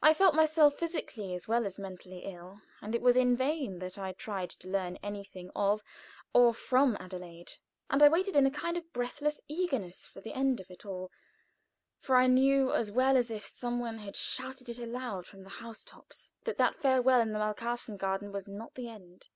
I 0.00 0.14
felt 0.14 0.36
myself 0.36 0.74
physically 0.78 1.34
as 1.34 1.48
well 1.48 1.66
as 1.66 1.80
mentally 1.80 2.20
ill, 2.20 2.60
and 2.80 2.94
it 2.94 3.02
was 3.02 3.16
in 3.16 3.36
vain 3.36 3.80
that 3.80 3.98
I 3.98 4.12
tried 4.12 4.50
to 4.50 4.68
learn 4.68 4.98
anything 5.02 5.50
of 5.56 5.82
or 6.32 6.54
from 6.54 6.96
Adelaide, 7.00 7.50
and 7.90 8.00
I 8.00 8.08
waited 8.08 8.36
in 8.36 8.46
a 8.46 8.52
kind 8.52 8.76
of 8.76 8.92
breathless 8.92 9.40
eagerness 9.48 10.06
for 10.06 10.20
the 10.20 10.32
end 10.32 10.60
of 10.60 10.70
it 10.70 10.86
all, 10.86 11.10
for 11.98 12.14
I 12.14 12.28
knew 12.28 12.72
as 12.72 12.92
well 12.92 13.16
as 13.16 13.32
if 13.32 13.44
some 13.44 13.80
one 13.80 13.98
had 13.98 14.14
shouted 14.14 14.68
it 14.68 14.78
aloud 14.78 15.26
from 15.26 15.42
the 15.42 15.50
house 15.50 15.82
tops 15.82 16.30
that 16.44 16.56
that 16.58 16.76
farewell 16.80 17.20
in 17.20 17.32
the 17.32 17.40
Malkasten 17.40 17.96
garden 17.96 18.30
was 18.30 18.46
not 18.46 18.76
the 18.76 18.88
end. 18.88 19.26